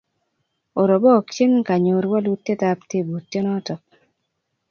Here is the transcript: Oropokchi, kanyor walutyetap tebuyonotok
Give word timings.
Oropokchi, 0.81 1.43
kanyor 1.67 2.03
walutyetap 2.11 2.79
tebuyonotok 2.89 3.81